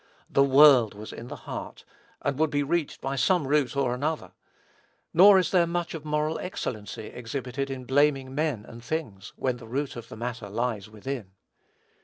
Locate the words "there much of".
5.51-6.03